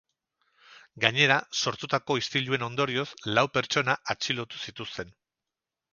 Gainera, 1.03 1.35
sortutako 1.65 2.17
istililuen 2.21 2.67
ondorioz, 2.69 3.07
lau 3.39 3.47
pertsona 3.59 3.99
atxilotu 4.15 4.63
zituzten. 4.69 5.17